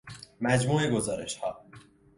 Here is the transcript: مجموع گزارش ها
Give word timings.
مجموع 0.41 0.87
گزارش 0.89 1.37
ها 1.37 1.61